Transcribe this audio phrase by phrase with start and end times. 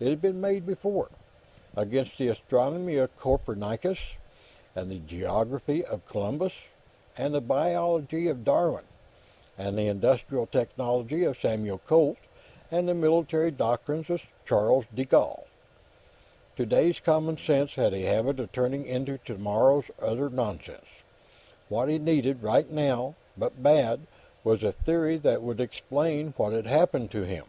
[0.00, 1.10] It had been made before:
[1.76, 3.98] against the astronomy of Copernicus,
[4.74, 6.54] and the geography of Columbus,
[7.14, 8.84] and the biology of Darwin,
[9.58, 12.16] and the industrial technology of Samuel Colt,
[12.70, 15.44] and the military doctrines of Charles de Gaulle.
[16.56, 20.86] Today's common sense had a habit of turning into tomorrow's utter nonsense.
[21.68, 24.06] What he needed, right now, but bad,
[24.42, 27.44] was a theory that would explain what had happened to him.